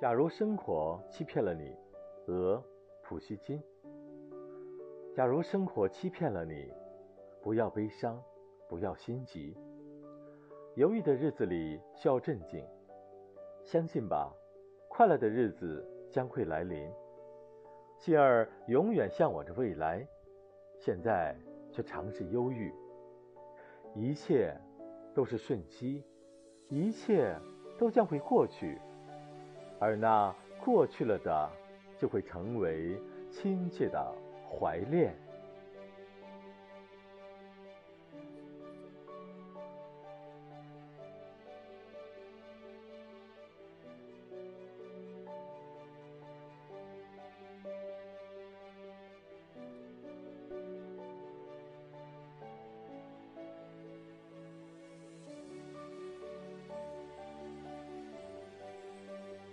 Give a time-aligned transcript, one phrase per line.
[0.00, 1.76] 假如生活欺骗了你，
[2.28, 2.64] 俄
[3.02, 3.62] 普希金。
[5.14, 6.72] 假如生活欺骗了你，
[7.42, 8.18] 不要悲伤，
[8.66, 9.54] 不要心急。
[10.74, 12.66] 犹豫的日子里需要镇静，
[13.62, 14.34] 相信吧，
[14.88, 16.90] 快乐的日子将会来临。
[17.98, 20.08] 心儿永远向往着未来，
[20.78, 21.36] 现在
[21.70, 22.72] 却尝试忧郁。
[23.94, 24.56] 一切
[25.14, 26.02] 都是瞬息，
[26.70, 27.36] 一切
[27.78, 28.80] 都将会过去。
[29.80, 31.50] 而那过去了的，
[31.98, 32.96] 就会成为
[33.30, 34.14] 亲切的
[34.48, 35.14] 怀恋。